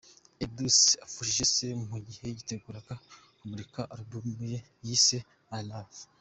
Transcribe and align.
Edouce 0.43 0.89
apfushije 1.05 1.45
se 1.53 1.65
mu 1.87 1.97
gihe 2.07 2.25
yiteguraga 2.35 2.93
kumurika 3.37 3.81
album 3.95 4.25
ye 4.51 4.59
yise 4.87 5.17
‘My 5.51 5.61
Love’. 5.69 5.99